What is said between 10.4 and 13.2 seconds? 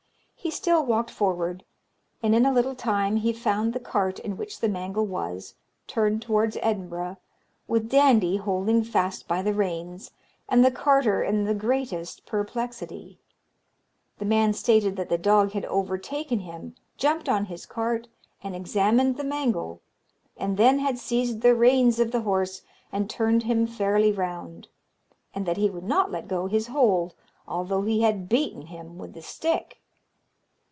and the carter in the greatest perplexity;